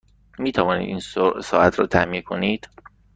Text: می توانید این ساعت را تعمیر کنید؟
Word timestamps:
می 0.39 0.51
توانید 0.51 0.87
این 0.89 0.99
ساعت 1.41 1.79
را 1.79 1.87
تعمیر 1.87 2.21
کنید؟ 2.21 2.67